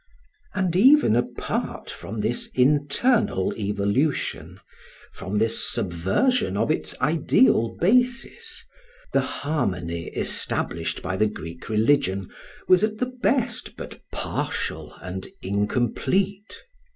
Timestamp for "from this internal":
1.91-3.53